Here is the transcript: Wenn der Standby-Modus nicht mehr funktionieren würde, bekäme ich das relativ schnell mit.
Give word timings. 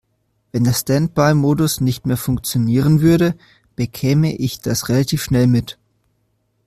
Wenn 0.51 0.63
der 0.63 0.73
Standby-Modus 0.73 1.79
nicht 1.79 2.07
mehr 2.07 2.17
funktionieren 2.17 3.01
würde, 3.01 3.37
bekäme 3.75 4.35
ich 4.35 4.59
das 4.59 4.89
relativ 4.89 5.21
schnell 5.21 5.45
mit. 5.45 5.77